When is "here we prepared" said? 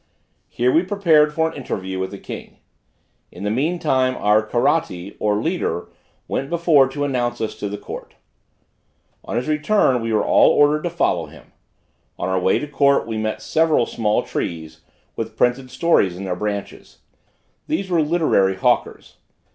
0.49-1.31